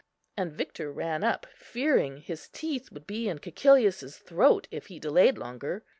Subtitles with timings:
[0.35, 5.37] and Victor ran up, fearing his teeth would be in Cæcilius's throat, if he delayed
[5.37, 5.85] longer.